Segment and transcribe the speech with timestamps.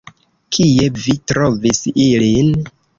[0.57, 2.55] Kie vi trovis ilin?